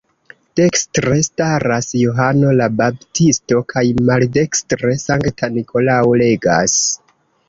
Dekstre 0.59 1.15
staras 1.25 1.91
Johano 1.99 2.53
la 2.59 2.67
Baptisto, 2.79 3.59
kaj 3.73 3.83
maldekstre 4.07 4.95
Sankta 5.03 5.51
Nikolao 5.59 6.17
legas. 6.23 6.79